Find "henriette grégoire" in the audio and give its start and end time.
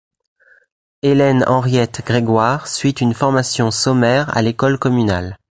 1.47-2.67